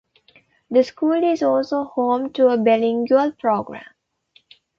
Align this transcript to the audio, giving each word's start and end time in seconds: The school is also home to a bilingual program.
The 0.71 0.83
school 0.83 1.23
is 1.23 1.43
also 1.43 1.83
home 1.83 2.33
to 2.33 2.47
a 2.47 2.57
bilingual 2.57 3.33
program. 3.33 3.83